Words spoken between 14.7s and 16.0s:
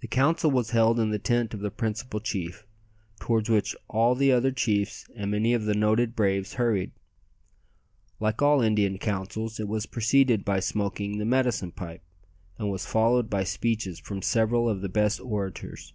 the best orators.